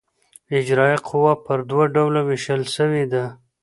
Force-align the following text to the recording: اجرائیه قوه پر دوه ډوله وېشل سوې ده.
اجرائیه 0.57 0.99
قوه 1.07 1.33
پر 1.45 1.59
دوه 1.69 1.85
ډوله 1.93 2.21
وېشل 2.27 2.61
سوې 2.75 3.03
ده. 3.11 3.25